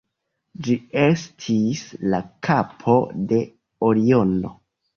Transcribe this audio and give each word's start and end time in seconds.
Ĝi 0.67 0.77
estis 1.01 1.83
la 2.15 2.23
kapo 2.49 2.99
de 3.35 3.45
Oriono. 3.93 4.59